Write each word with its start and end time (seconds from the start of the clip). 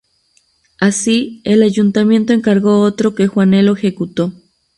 Así, 0.79 1.41
el 1.43 1.61
ayuntamiento 1.61 2.33
encargó 2.33 2.79
otro, 2.81 3.13
que 3.13 3.27
Juanelo 3.27 3.73
ejecutó. 3.73 4.33